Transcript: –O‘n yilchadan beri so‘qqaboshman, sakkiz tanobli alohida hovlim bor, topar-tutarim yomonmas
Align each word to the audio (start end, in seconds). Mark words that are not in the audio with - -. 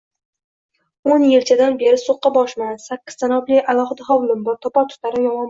–O‘n 1.15 1.25
yilchadan 1.31 1.77
beri 1.83 1.99
so‘qqaboshman, 2.05 2.73
sakkiz 2.87 3.19
tanobli 3.21 3.61
alohida 3.75 4.09
hovlim 4.11 4.43
bor, 4.51 4.61
topar-tutarim 4.69 5.31
yomonmas 5.31 5.39